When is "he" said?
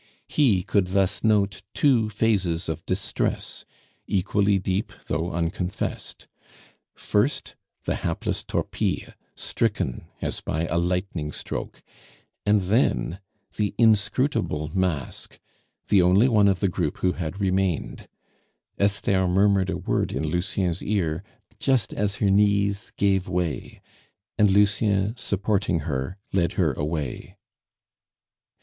0.27-0.63